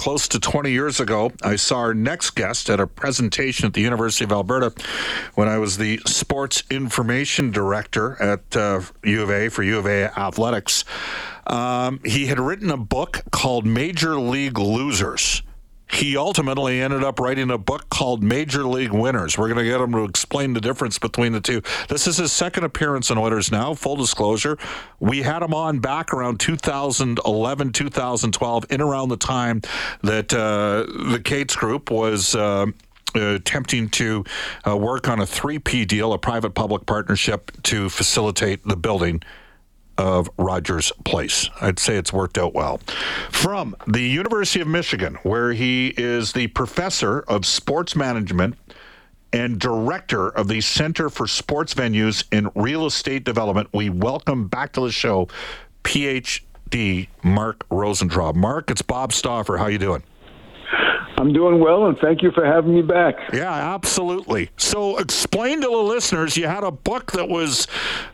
[0.00, 3.82] Close to 20 years ago, I saw our next guest at a presentation at the
[3.82, 4.72] University of Alberta
[5.34, 9.86] when I was the sports information director at uh, U of A for U of
[9.86, 10.86] A Athletics.
[11.46, 15.42] Um, he had written a book called Major League Losers
[15.92, 19.36] he ultimately ended up writing a book called Major League Winners.
[19.36, 21.62] We're going to get him to explain the difference between the two.
[21.88, 23.74] This is his second appearance in Oilers Now.
[23.74, 24.58] Full disclosure,
[24.98, 29.62] we had him on back around 2011, 2012, in around the time
[30.02, 32.34] that uh, the Katz Group was.
[32.34, 32.66] Uh,
[33.16, 34.24] uh, attempting to
[34.64, 39.20] uh, work on a 3P deal, a private public partnership to facilitate the building
[40.00, 41.50] of Rogers Place.
[41.60, 42.80] I'd say it's worked out well.
[43.28, 48.56] From the University of Michigan, where he is the professor of sports management
[49.30, 54.72] and director of the Center for Sports Venues and Real Estate Development, we welcome back
[54.72, 55.28] to the show
[55.84, 58.34] PhD Mark Rosentraub.
[58.34, 59.58] Mark, it's Bob Stauffer.
[59.58, 60.02] How you doing?
[61.20, 63.14] I'm doing well, and thank you for having me back.
[63.30, 64.48] Yeah, absolutely.
[64.56, 67.66] So, explain to the listeners you had a book that was,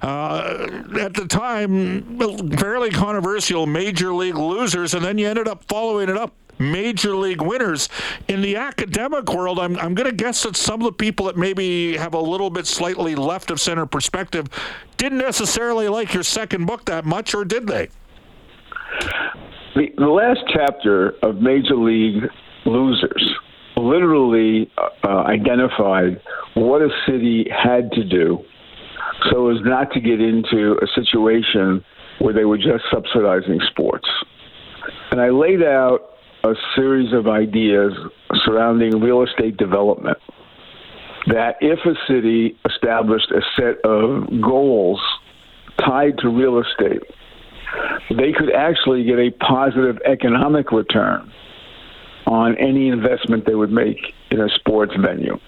[0.02, 0.66] uh,
[1.00, 2.18] at the time,
[2.58, 7.42] fairly controversial Major League Losers, and then you ended up following it up major league
[7.42, 7.88] winners.
[8.26, 11.36] In the academic world, I'm, I'm going to guess that some of the people that
[11.36, 14.48] maybe have a little bit slightly left of center perspective
[14.96, 17.88] didn't necessarily like your second book that much, or did they?
[19.76, 22.24] The, the last chapter of Major League
[22.66, 23.34] losers
[23.76, 24.70] literally
[25.04, 26.20] uh, identified
[26.54, 28.38] what a city had to do
[29.30, 31.84] so as not to get into a situation
[32.18, 34.08] where they were just subsidizing sports.
[35.10, 36.00] And I laid out
[36.44, 37.92] a series of ideas
[38.44, 40.18] surrounding real estate development
[41.26, 45.00] that if a city established a set of goals
[45.78, 47.02] tied to real estate,
[48.10, 51.32] they could actually get a positive economic return
[52.26, 53.98] on any investment they would make
[54.30, 55.38] in a sports venue.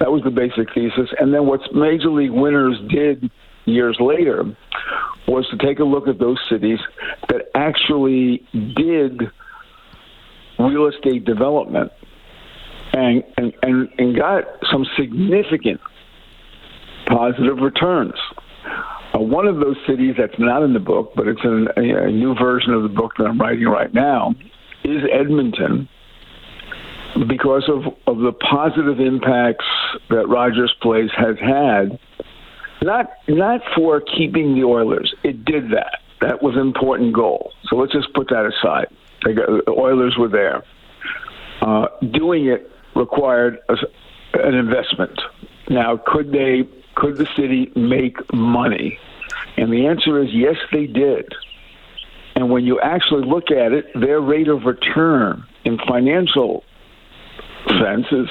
[0.00, 1.08] That was the basic thesis.
[1.18, 3.30] And then what Major League Winners did
[3.64, 4.44] years later
[5.26, 6.78] was to take a look at those cities
[7.28, 9.22] that actually did
[10.58, 11.90] real estate development
[12.92, 15.80] and, and, and, and got some significant
[17.06, 18.14] positive returns.
[19.14, 22.10] Uh, one of those cities that's not in the book, but it's in a, a
[22.10, 24.34] new version of the book that I'm writing right now,
[24.84, 25.88] is Edmonton
[27.28, 29.64] because of, of the positive impacts
[30.10, 31.98] that Rogers Place has had.
[32.82, 35.14] Not not for keeping the Oilers.
[35.22, 36.00] It did that.
[36.20, 37.52] That was an important goal.
[37.64, 38.88] So let's just put that aside.
[39.24, 40.64] Got, the Oilers were there.
[41.62, 43.76] Uh, doing it required a,
[44.34, 45.18] an investment.
[45.68, 46.68] Now, could they?
[46.94, 48.98] Could the city make money?
[49.56, 51.32] And the answer is yes, they did.
[52.36, 56.64] And when you actually look at it, their rate of return in financial
[57.68, 58.28] sense is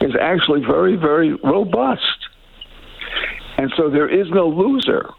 [0.00, 2.02] is actually very, very robust.
[3.58, 5.10] And so there is no loser.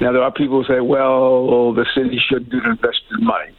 [0.00, 3.52] Now there are people who say, well, the city shouldn't invest in money.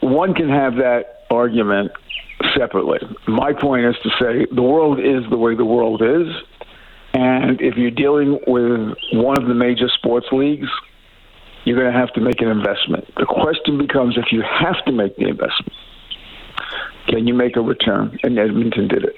[0.00, 1.92] One can have that argument
[2.56, 2.98] separately.
[3.26, 6.26] My point is to say the world is the way the world is.
[7.14, 10.68] And if you're dealing with one of the major sports leagues,
[11.64, 13.06] you're going to have to make an investment.
[13.16, 15.72] The question becomes if you have to make the investment,
[17.08, 18.18] can you make a return?
[18.22, 19.16] And Edmonton did it.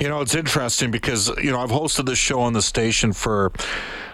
[0.00, 3.52] You know, it's interesting because, you know, I've hosted this show on the station for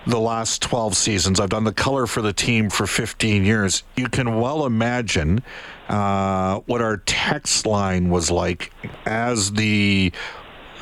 [0.06, 1.40] the last 12 seasons.
[1.40, 3.82] I've done the color for the team for 15 years.
[3.96, 5.42] You can well imagine
[5.88, 8.72] uh, what our text line was like
[9.04, 10.12] as the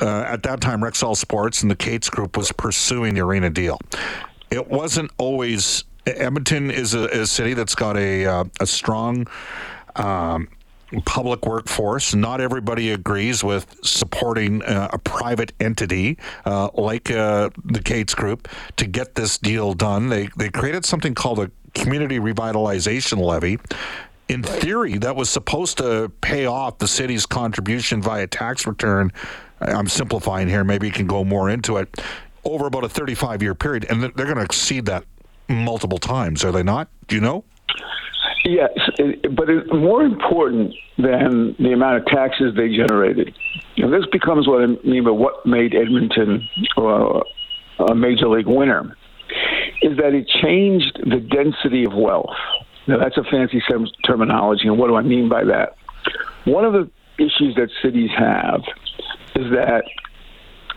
[0.01, 3.79] uh, at that time Rexall Sports and the Katz Group was pursuing the arena deal.
[4.51, 5.85] It wasn't always.
[6.07, 9.27] Edmonton is a, a city that's got a uh, a strong.
[9.97, 10.49] Um,
[11.07, 12.15] public workforce.
[12.15, 18.47] Not everybody agrees with supporting uh, a private entity uh, like uh, the Katz Group
[18.77, 20.09] to get this deal done.
[20.09, 23.59] They they created something called a community revitalization levy.
[24.29, 29.11] In theory, that was supposed to pay off the city's contribution via tax return
[29.61, 30.65] I'm simplifying here.
[30.65, 32.01] Maybe you can go more into it
[32.45, 35.05] over about a 35 year period, and they're going to exceed that
[35.49, 36.89] multiple times, are they not?
[37.09, 37.45] Do you know?
[38.45, 38.71] Yes,
[39.31, 43.35] but it's more important than the amount of taxes they generated.
[43.79, 46.47] And this becomes what I mean by what made Edmonton
[46.77, 47.21] uh,
[47.89, 48.97] a major league winner,
[49.81, 52.37] is that it changed the density of wealth.
[52.87, 53.63] Now, that's a fancy
[54.07, 55.77] terminology, and what do I mean by that?
[56.45, 58.61] One of the issues that cities have
[59.37, 59.85] is that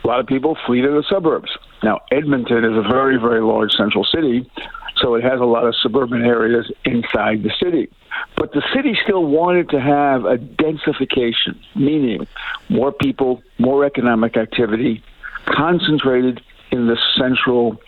[0.03, 1.51] a lot of people flee to the suburbs.
[1.83, 4.49] Now, Edmonton is a very, very large central city,
[4.97, 7.89] so it has a lot of suburban areas inside the city.
[8.35, 12.27] But the city still wanted to have a densification, meaning
[12.69, 15.03] more people, more economic activity,
[15.45, 16.41] concentrated
[16.71, 17.79] in the central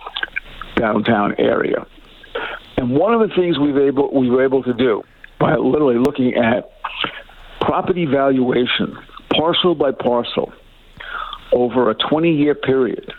[0.75, 1.85] downtown area.
[2.77, 5.03] And one of the things we've able we were able to do
[5.39, 6.71] by literally looking at
[7.59, 8.97] property valuation,
[9.33, 10.53] parcel by parcel,
[11.51, 13.13] over a 20 year period,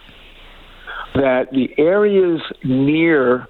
[1.14, 3.46] that the areas near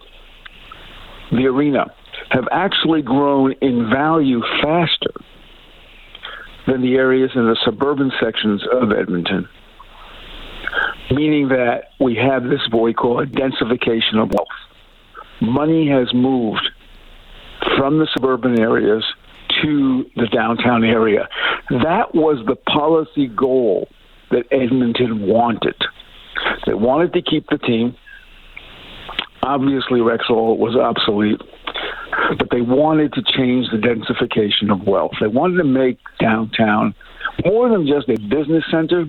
[1.31, 1.87] the arena
[2.31, 5.13] have actually grown in value faster
[6.67, 9.49] than the areas in the suburban sections of Edmonton.
[11.11, 14.49] Meaning that we have this what we call a densification of wealth.
[15.41, 16.69] Money has moved
[17.77, 19.05] from the suburban areas
[19.63, 21.29] to the downtown area.
[21.71, 23.89] That was the policy goal
[24.31, 25.75] that Edmonton wanted.
[26.67, 27.97] They wanted to keep the team.
[29.43, 31.41] Obviously, Rexall was obsolete,
[32.39, 35.13] but they wanted to change the densification of wealth.
[35.21, 36.95] They wanted to make downtown
[37.45, 39.07] more than just a business center,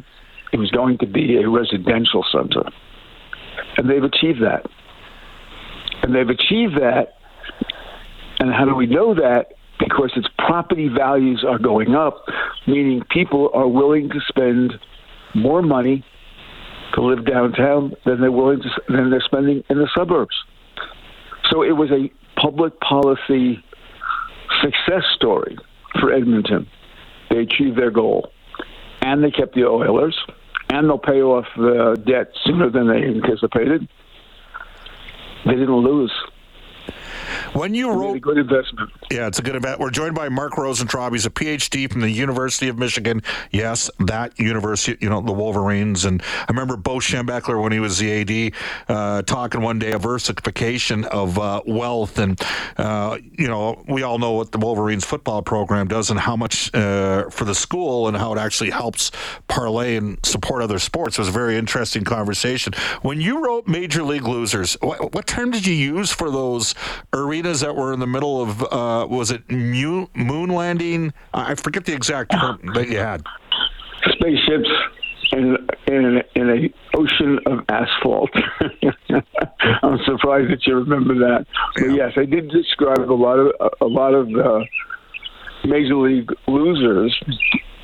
[0.53, 2.63] it was going to be a residential center.
[3.77, 4.65] And they've achieved that.
[6.03, 7.15] And they've achieved that.
[8.39, 9.53] And how do we know that?
[9.79, 12.25] Because its property values are going up,
[12.67, 14.73] meaning people are willing to spend
[15.33, 16.03] more money
[16.93, 20.35] to live downtown than they're willing to than they're spending in the suburbs.
[21.49, 23.63] So it was a public policy
[24.61, 25.57] success story
[25.99, 26.67] for Edmonton.
[27.29, 28.31] They achieved their goal,
[29.01, 30.17] and they kept the Oilers,
[30.69, 33.87] and they'll pay off the debt sooner than they anticipated.
[35.45, 36.11] They didn't lose.
[37.53, 38.91] When you wrote a good investment.
[39.09, 39.79] Yeah, it's a good event.
[39.79, 41.11] We're joined by Mark Rosentraub.
[41.11, 43.23] He's a PhD from the University of Michigan.
[43.51, 46.05] Yes, that university, you know, the Wolverines.
[46.05, 48.53] And I remember Bo Schembechler when he was the AD
[48.87, 52.17] uh, talking one day of diversification of uh, wealth.
[52.17, 52.41] And,
[52.77, 56.73] uh, you know, we all know what the Wolverines football program does and how much
[56.73, 59.11] uh, for the school and how it actually helps
[59.47, 61.17] parlay and support other sports.
[61.17, 62.73] It was a very interesting conversation.
[63.03, 66.73] When you wrote Major League Losers, what, what term did you use for those
[67.41, 71.13] arenas that were in the middle of uh, was it moon, moon landing?
[71.33, 73.23] I forget the exact term that you had.
[74.13, 74.69] Spaceships
[75.31, 75.57] in
[75.87, 78.29] in in a ocean of asphalt.
[79.83, 81.45] I'm surprised that you remember that.
[81.75, 84.65] But yes, I did describe a lot of a lot of the
[85.65, 87.17] major league losers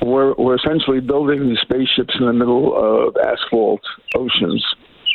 [0.02, 3.80] were were essentially building these spaceships in the middle of asphalt
[4.14, 4.64] oceans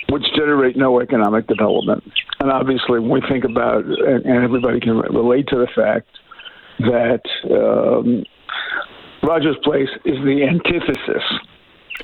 [0.10, 2.04] which generate no economic development.
[2.40, 6.08] And obviously, when we think about, and, and everybody can relate to the fact
[6.80, 8.24] that um,
[9.22, 11.24] Rogers Place is the antithesis.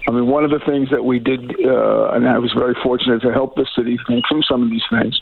[0.08, 3.22] I mean, one of the things that we did, uh, and I was very fortunate
[3.24, 5.20] to help the city think through some of these things,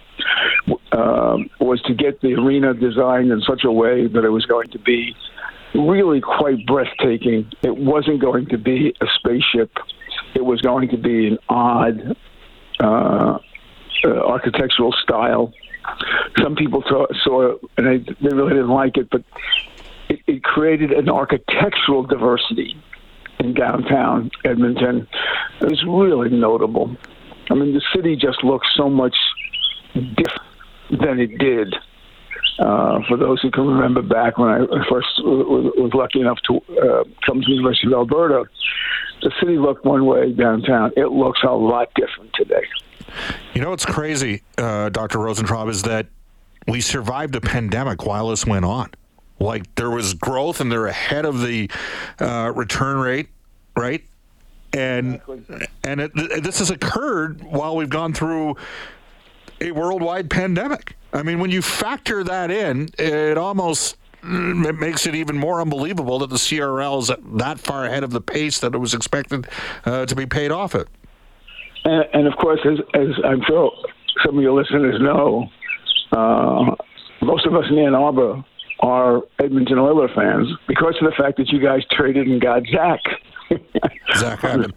[0.92, 4.70] um, was to get the arena designed in such a way that it was going
[4.70, 5.16] to be
[5.74, 7.50] really quite breathtaking.
[7.64, 9.72] It wasn't going to be a spaceship.
[10.36, 12.16] It was going to be an odd,
[12.80, 13.40] uh,
[14.06, 15.54] architectural style.
[16.42, 19.24] Some people saw, saw it and they, they really didn't like it, but
[20.10, 22.76] it, it created an architectural diversity
[23.40, 25.08] in downtown Edmonton.
[25.62, 26.96] It was really notable.
[27.50, 29.16] I mean, the city just looks so much
[29.94, 30.52] different
[30.90, 31.76] than it did.
[32.60, 34.60] Uh, for those who can remember back when I
[34.90, 38.46] first was, was lucky enough to uh, come to the University of Alberta,
[39.22, 40.92] the city looked one way downtown.
[40.98, 42.64] It looks a lot different today.
[43.54, 45.20] You know what's crazy, uh, Dr.
[45.20, 46.08] Rosentraub, is that
[46.68, 48.92] we survived a pandemic while this went on.
[49.40, 51.70] Like there was growth and they're ahead of the
[52.20, 53.30] uh, return rate,
[53.76, 54.04] right?
[54.74, 55.68] And exactly.
[55.84, 56.12] and it,
[56.44, 58.58] this has occurred while we've gone through
[59.62, 60.96] a worldwide pandemic.
[61.14, 66.20] I mean, when you factor that in, it almost it makes it even more unbelievable
[66.20, 69.48] that the CRL is that far ahead of the pace that it was expected
[69.86, 70.88] uh, to be paid off at.
[71.86, 73.72] And, and of course, as, as, I'm sure
[74.26, 75.48] some of your listeners know,
[76.12, 76.76] uh,
[77.22, 78.44] most of us in Ann Arbor
[78.80, 83.00] are Edmonton Oilers fans because of the fact that you guys traded and got Zach.
[84.18, 84.74] Zach Hyman.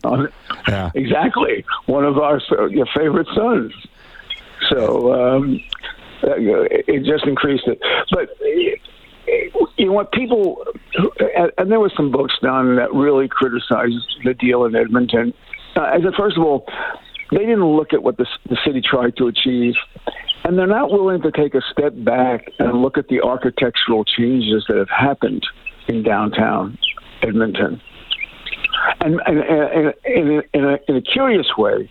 [0.69, 0.91] yeah.
[0.95, 1.65] Exactly.
[1.87, 3.73] One of our your favorite sons.
[4.71, 5.61] So um,
[6.23, 7.81] it just increased it.
[8.11, 8.31] But
[9.77, 10.65] you know what people
[11.59, 15.33] and there was some books done that really criticized the deal in Edmonton.
[15.77, 16.67] Uh, as a, first of all,
[17.31, 19.75] they didn't look at what the, the city tried to achieve,
[20.45, 24.65] and they're not willing to take a step back and look at the architectural changes
[24.69, 25.47] that have happened
[25.89, 26.77] in downtown
[27.23, 27.81] Edmonton.
[29.01, 31.89] And, and, and, and in, a, in a curious way,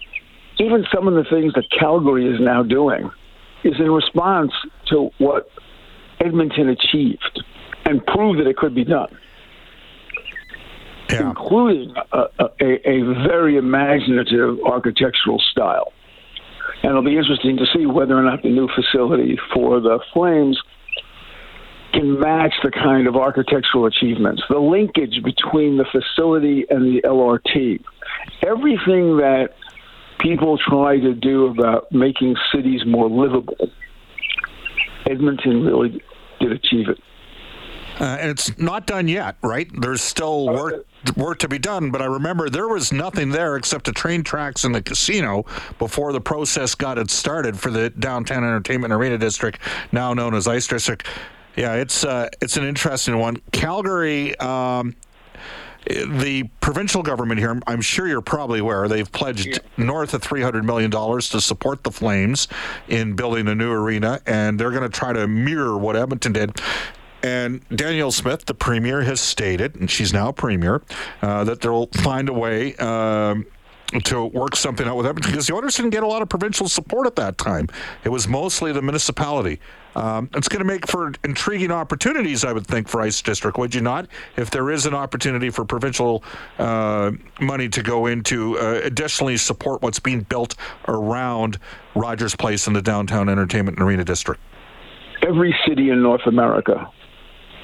[0.60, 3.10] even some of the things that Calgary is now doing
[3.64, 4.52] is in response
[4.88, 5.50] to what
[6.20, 7.44] Edmonton achieved
[7.86, 9.18] and proved that it could be done.
[11.10, 11.30] Yeah.
[11.30, 15.92] Including a, a, a very imaginative architectural style.
[16.84, 20.62] And it'll be interesting to see whether or not the new facility for the Flames
[21.94, 27.84] can match the kind of architectural achievements, the linkage between the facility and the LRT.
[28.46, 29.50] Everything that
[30.20, 33.56] people try to do about making cities more livable,
[35.10, 36.02] Edmonton really
[36.40, 37.00] did achieve it.
[38.00, 39.70] Uh, and it's not done yet, right?
[39.82, 40.86] There's still work
[41.16, 41.92] work to be done.
[41.92, 45.46] But I remember there was nothing there except the train tracks and the casino
[45.78, 49.60] before the process got it started for the downtown entertainment arena district,
[49.92, 51.06] now known as Ice District.
[51.58, 53.42] Yeah, it's uh, it's an interesting one.
[53.52, 54.38] Calgary.
[54.40, 54.96] Um,
[55.86, 59.58] the provincial government here, I'm sure you're probably aware, they've pledged yeah.
[59.78, 62.48] north of $300 million to support the Flames
[62.88, 66.60] in building a new arena, and they're going to try to mirror what Edmonton did.
[67.22, 70.82] And Danielle Smith, the premier, has stated, and she's now premier,
[71.22, 72.76] uh, that they'll find a way.
[72.76, 73.46] Um,
[74.04, 76.68] to work something out with Edmonton because the Oilers didn't get a lot of provincial
[76.68, 77.68] support at that time.
[78.04, 79.60] It was mostly the municipality.
[79.96, 83.74] Um, it's going to make for intriguing opportunities, I would think, for Ice District, would
[83.74, 84.08] you not?
[84.38, 86.24] If there is an opportunity for provincial
[86.60, 90.56] uh, money to go into uh, additionally support what's being built
[90.88, 91.58] around
[91.96, 94.42] Rogers Place in the downtown entertainment and arena district.
[95.28, 96.90] Every city in North America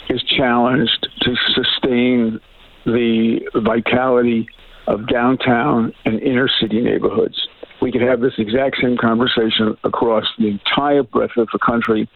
[0.09, 2.39] is challenged to sustain
[2.85, 4.47] the vitality
[4.87, 7.47] of downtown and inner city neighborhoods.
[7.81, 12.09] We could have this exact same conversation across the entire breadth of the country.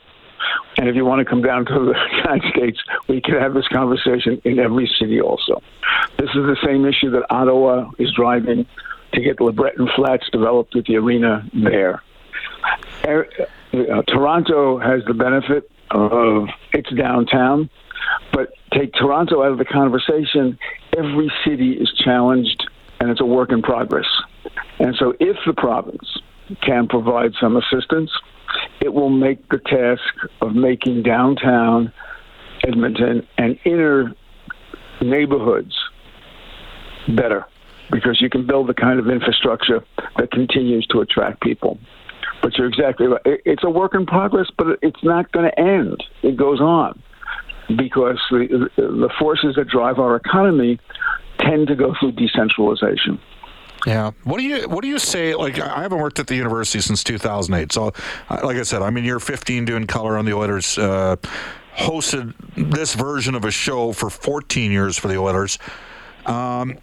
[0.77, 3.67] And if you want to come down to the United States, we could have this
[3.67, 5.61] conversation in every city also.
[6.17, 8.65] This is the same issue that Ottawa is driving
[9.13, 12.01] to get the LeBreton Flats developed with the arena there.
[13.07, 13.27] Er,
[13.73, 17.69] uh, Toronto has the benefit of its downtown,
[18.31, 20.57] but take Toronto out of the conversation,
[20.97, 24.07] every city is challenged and it's a work in progress.
[24.79, 26.17] And so, if the province
[26.61, 28.11] can provide some assistance,
[28.81, 31.91] it will make the task of making downtown
[32.67, 34.13] Edmonton and inner
[35.01, 35.75] neighborhoods
[37.15, 37.45] better
[37.91, 39.83] because you can build the kind of infrastructure
[40.17, 41.79] that continues to attract people.
[42.41, 43.21] But you're exactly right.
[43.25, 46.03] It's a work in progress, but it's not going to end.
[46.23, 47.01] It goes on
[47.75, 50.79] because the, the forces that drive our economy
[51.39, 53.19] tend to go through decentralization.
[53.85, 54.11] Yeah.
[54.23, 55.35] What do you What do you say?
[55.35, 57.71] Like, I haven't worked at the university since 2008.
[57.71, 57.93] So,
[58.29, 60.77] like I said, I'm in year 15 doing color on the Oilers.
[60.77, 61.15] Uh,
[61.77, 65.57] hosted this version of a show for 14 years for the Oilers.
[66.25, 66.77] Um,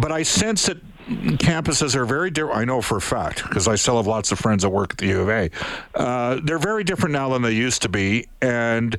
[0.00, 2.58] but I sense that campuses are very different.
[2.58, 4.98] I know for a fact because I still have lots of friends that work at
[4.98, 5.50] the U of A.
[5.94, 8.96] Uh, they're very different now than they used to be, and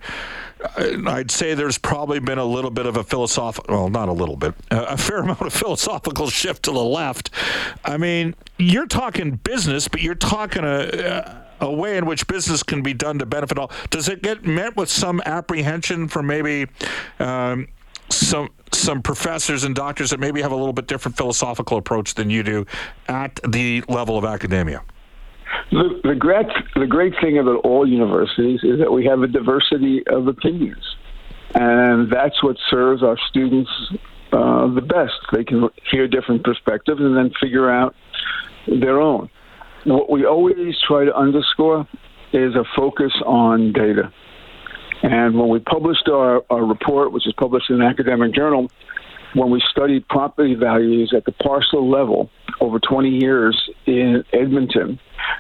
[0.77, 4.36] I'd say there's probably been a little bit of a philosophical, well, not a little
[4.36, 7.29] bit, a fair amount of philosophical shift to the left.
[7.83, 12.81] I mean, you're talking business, but you're talking a, a way in which business can
[12.81, 13.72] be done to benefit all.
[13.89, 16.67] Does it get met with some apprehension from maybe
[17.19, 17.67] um,
[18.10, 22.30] some some professors and doctors that maybe have a little bit different philosophical approach than
[22.30, 22.65] you do
[23.08, 24.84] at the level of academia?
[25.72, 30.03] The, the great the great thing about all universities is that we have a diversity
[30.08, 30.84] of opinions,
[31.53, 33.70] and that's what serves our students
[34.32, 35.13] uh, the best.
[35.32, 37.96] They can hear different perspectives and then figure out
[38.68, 39.30] their own.
[39.86, 41.88] What we always try to underscore
[42.32, 44.12] is a focus on data.
[45.03, 48.69] And when we published our, our report, which is published in an academic journal,
[49.36, 52.29] when we studied property values at the parcel level
[52.62, 55.00] over 20 years in Edmonton,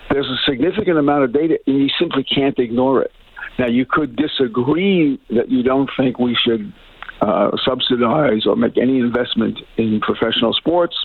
[0.09, 3.11] there's a significant amount of data, and you simply can't ignore it.
[3.57, 6.73] Now, you could disagree that you don't think we should
[7.21, 10.95] uh, subsidize or make any investment in professional sports.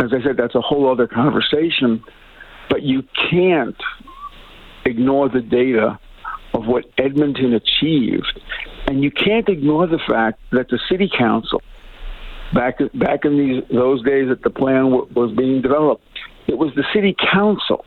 [0.00, 2.02] As I said, that's a whole other conversation.
[2.70, 3.76] But you can't
[4.84, 5.98] ignore the data
[6.54, 8.40] of what Edmonton achieved.
[8.86, 11.60] And you can't ignore the fact that the city council
[12.54, 16.04] back back in these those days that the plan w- was being developed.
[16.46, 17.84] It was the city council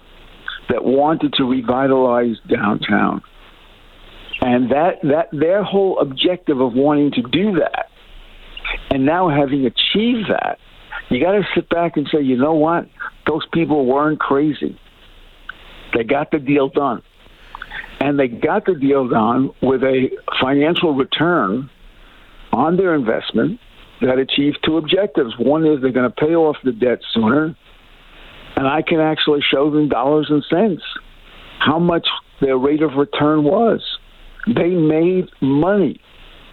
[0.69, 3.21] that wanted to revitalize downtown,
[4.41, 7.89] and that that their whole objective of wanting to do that,
[8.91, 10.59] and now having achieved that,
[11.09, 12.89] you got to sit back and say, you know what,
[13.27, 14.77] those people weren't crazy.
[15.93, 17.01] They got the deal done.
[18.00, 20.10] And they got the deal done with a
[20.42, 21.70] financial return
[22.54, 23.60] on their investment
[24.01, 25.34] that achieved two objectives.
[25.38, 27.56] One is they're going to pay off the debt sooner,
[28.56, 30.84] and I can actually show them dollars and cents
[31.60, 32.08] how much
[32.39, 33.82] their rate of return was.
[34.46, 36.00] They made money.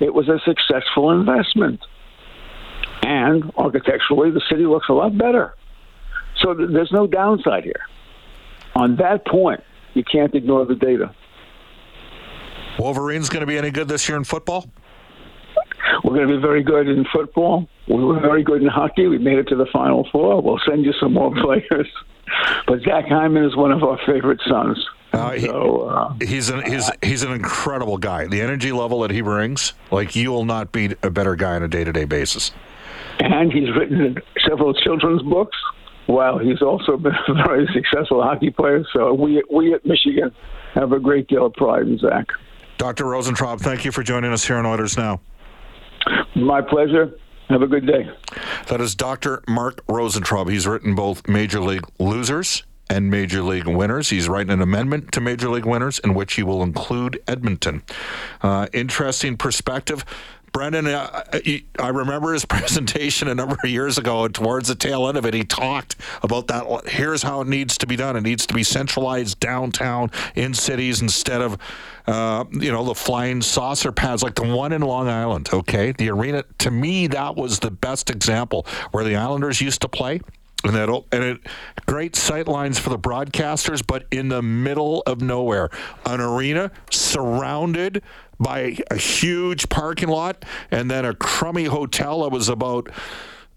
[0.00, 1.80] It was a successful investment.
[3.02, 5.54] And architecturally, the city looks a lot better.
[6.38, 7.82] So th- there's no downside here.
[8.74, 9.60] On that point,
[9.92, 11.14] you can't ignore the data.
[12.78, 14.66] Wolverines going to be any good this year in football?
[16.02, 17.68] We're going to be very good in football.
[17.88, 19.06] We were very good in hockey.
[19.06, 20.42] We made it to the Final Four.
[20.42, 21.88] We'll send you some more players.
[22.66, 24.82] But Zach Hyman is one of our favorite sons.
[25.12, 28.26] Uh, he, so, uh, he's an he's he's an incredible guy.
[28.26, 31.62] The energy level that he brings, like you will not be a better guy on
[31.62, 32.50] a day to day basis.
[33.20, 34.16] And he's written
[34.48, 35.56] several children's books.
[36.06, 38.84] While he's also been a very successful hockey player.
[38.92, 40.34] So we we at Michigan
[40.74, 42.26] have a great deal of pride in Zach.
[42.78, 43.04] Dr.
[43.04, 45.20] Rosentraub, thank you for joining us here on Oilers Now.
[46.34, 47.18] My pleasure.
[47.48, 48.08] Have a good day.
[48.68, 49.42] That is Dr.
[49.46, 50.50] Mark Rosentraub.
[50.50, 54.10] He's written both Major League Losers and Major League Winners.
[54.10, 57.82] He's writing an amendment to Major League Winners in which he will include Edmonton.
[58.42, 60.04] Uh, interesting perspective.
[60.54, 61.24] Brendan, uh,
[61.80, 64.28] I remember his presentation a number of years ago.
[64.28, 66.88] Towards the tail end of it, he talked about that.
[66.88, 68.16] Here's how it needs to be done.
[68.16, 71.58] It needs to be centralized downtown in cities instead of,
[72.06, 75.48] uh, you know, the flying saucer pads like the one in Long Island.
[75.52, 76.44] Okay, the arena.
[76.58, 80.20] To me, that was the best example where the Islanders used to play.
[80.64, 81.40] And that and it
[81.84, 85.68] great sight lines for the broadcasters, but in the middle of nowhere,
[86.06, 88.02] an arena surrounded
[88.40, 92.88] by a huge parking lot and then a crummy hotel that was about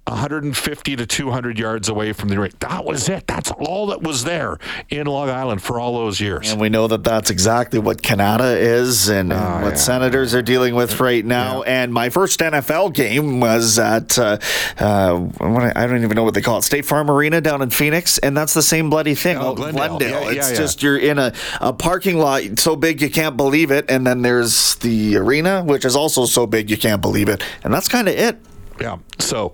[0.08, 2.58] 150 to 200 yards away from the rink.
[2.60, 3.28] That was it.
[3.28, 4.58] That's all that was there
[4.90, 6.52] in Long Island for all those years.
[6.52, 9.76] And we know that that's exactly what Canada is and, and Oh, what yeah.
[9.76, 11.62] Senators are dealing with right now.
[11.64, 14.38] And my first NFL game was at, uh,
[14.80, 18.18] uh, I don't even know what they call it, State Farm Arena down in Phoenix.
[18.18, 19.38] And that's the same bloody thing.
[19.38, 20.10] Oh, out in Glendale.
[20.10, 20.58] Yeah, yeah, it's yeah.
[20.58, 23.86] just you're in a, a parking lot so big you can't believe it.
[23.90, 27.44] And then there's the arena, which is also so big you can't believe it.
[27.64, 28.38] And that's kind of it.
[28.80, 28.98] Yeah.
[29.20, 29.54] So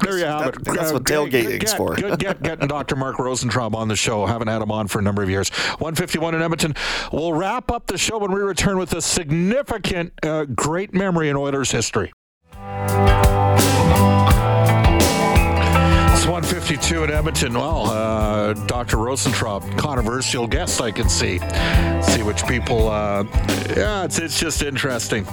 [0.00, 0.64] there you have it.
[0.64, 1.94] That- that's what good- tailgating's good- for.
[1.94, 2.96] Good get, getting Dr.
[2.96, 4.26] Mark Rosentraub on the show.
[4.26, 5.48] Haven't had him on for a number of years.
[5.78, 6.74] 151 in Edmonton.
[7.12, 11.36] We'll wrap up the show when we return with a significant, uh, great memory in
[11.36, 12.12] Oilers history.
[16.12, 17.54] It's 152 in Edmonton.
[17.54, 18.96] Well, uh, Dr.
[18.98, 21.38] Rosentraub, controversial guest, I can see.
[22.02, 22.88] See which people.
[22.88, 23.24] Uh,
[23.76, 25.24] yeah, it's, it's just interesting.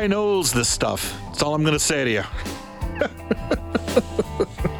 [0.00, 1.20] Guy knows this stuff.
[1.26, 2.22] That's all I'm going to say to you.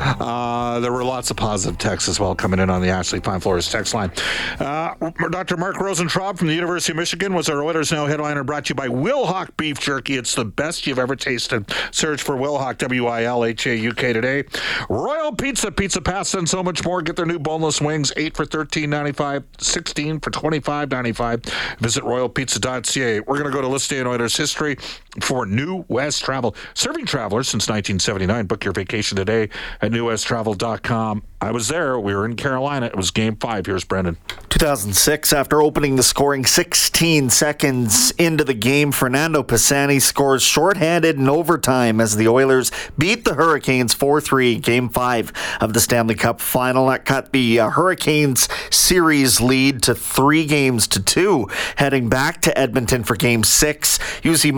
[0.00, 3.40] Uh, there were lots of positive texts as well coming in on the Ashley Pine
[3.40, 4.10] Flores text line.
[4.58, 4.94] Uh,
[5.30, 5.56] Dr.
[5.56, 8.74] Mark Rosentraub from the University of Michigan was our Oilers Now headliner brought to you
[8.74, 10.16] by Wilhauk Beef Jerky.
[10.16, 11.70] It's the best you've ever tasted.
[11.90, 14.44] Search for Wilhauk, W I L H A U K today.
[14.88, 17.02] Royal Pizza, Pizza Pasta, and so much more.
[17.02, 21.78] Get their new boneless wings, 8 for $13.95, 16 for $25.95.
[21.78, 23.20] Visit royalpizza.ca.
[23.20, 24.76] We're going to go to List Day in Oilers history
[25.20, 26.54] for New West Travel.
[26.74, 28.46] Serving travelers since 1979.
[28.46, 29.48] Book your vacation today
[29.80, 31.22] at newwesttravel.com.
[31.40, 32.00] I was there.
[32.00, 32.86] We were in Carolina.
[32.86, 33.66] It was game five.
[33.66, 34.16] Here's Brendan.
[34.48, 41.28] 2006, after opening the scoring 16 seconds into the game, Fernando Pisani scores shorthanded in
[41.28, 46.40] overtime as the Oilers beat the Hurricanes 4 3, game five of the Stanley Cup
[46.40, 46.86] final.
[46.86, 52.58] That cut the uh, Hurricanes series lead to three games to two, heading back to
[52.58, 53.98] Edmonton for game six.
[54.22, 54.52] Jussi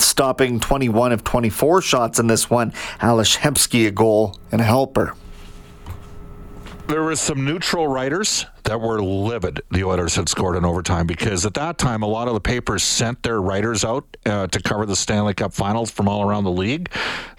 [0.00, 2.72] Stopping 21 of 24 shots in this one.
[3.02, 5.14] Ales Hemsky a goal and a helper.
[6.88, 11.44] There was some neutral writers that were livid the Oilers had scored in overtime because
[11.44, 14.86] at that time a lot of the papers sent their writers out uh, to cover
[14.86, 16.90] the Stanley Cup Finals from all around the league.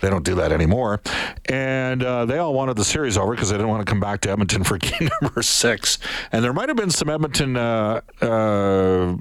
[0.02, 1.02] They don't do that anymore,
[1.45, 4.22] and uh, they all wanted the series over because they didn't want to come back
[4.22, 5.98] to Edmonton for game number six.
[6.32, 7.58] And there might have been some Edmonton.
[7.58, 9.15] Uh, uh,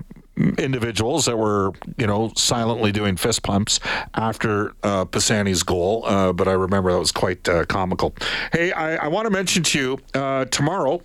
[0.59, 3.81] individuals that were, you know, silently doing fist pumps
[4.15, 6.05] after uh, Pisani's goal.
[6.07, 8.15] Uh, but I remember that was quite uh, comical.
[8.53, 11.03] Hey, I, I want to mention to you uh, tomorrow.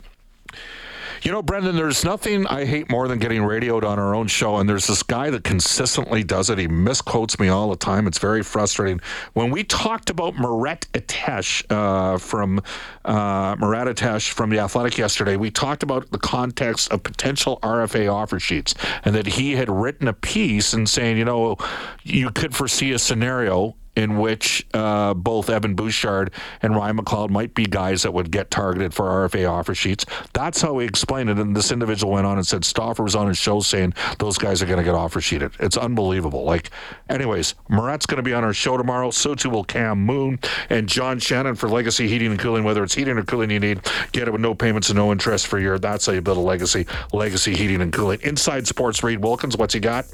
[1.24, 4.58] You know, Brendan, there's nothing I hate more than getting radioed on our own show.
[4.58, 6.58] And there's this guy that consistently does it.
[6.58, 8.08] He misquotes me all the time.
[8.08, 9.00] It's very frustrating.
[9.32, 12.62] When we talked about Murat Ates uh, from
[13.06, 18.14] uh, Murat Ates from the Athletic yesterday, we talked about the context of potential RFA
[18.14, 21.56] offer sheets and that he had written a piece and saying, you know,
[22.04, 27.54] you could foresee a scenario in which uh, both Evan Bouchard and Ryan McLeod might
[27.54, 30.06] be guys that would get targeted for RFA offer sheets.
[30.34, 31.38] That's how he explained it.
[31.38, 34.62] And this individual went on and said Stauffer was on his show saying those guys
[34.62, 35.52] are going to get offer sheeted.
[35.60, 36.44] It's unbelievable.
[36.44, 36.72] Like,
[37.10, 39.12] anyways, Murat's going to be on our show tomorrow.
[39.12, 42.64] So too will Cam Moon and John Shannon for Legacy Heating and Cooling.
[42.64, 45.48] Whether it's heating or cooling you need, get it with no payments and no interest
[45.48, 45.78] for year.
[45.78, 46.88] That's how you build a legacy.
[47.12, 48.20] Legacy Heating and Cooling.
[48.22, 50.06] Inside Sports, Reid Wilkins, what's he got?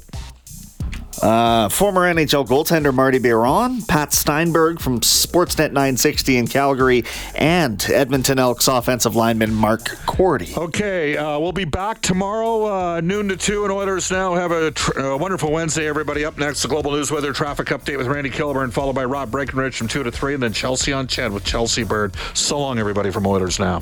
[1.22, 8.38] Uh, former NHL goaltender Marty Biron, Pat Steinberg from Sportsnet 960 in Calgary, and Edmonton
[8.38, 10.56] Elks offensive lineman Mark Korte.
[10.56, 14.70] Okay, uh, we'll be back tomorrow, uh, noon to 2, and Oilers now have a,
[14.70, 16.24] tr- a, wonderful Wednesday, everybody.
[16.24, 19.76] Up next, the Global News Weather Traffic Update with Randy Kilburn, followed by Rob Breckenridge
[19.76, 22.14] from 2 to 3, and then Chelsea on Chad with Chelsea Bird.
[22.32, 23.80] So long, everybody, from Oilers Now.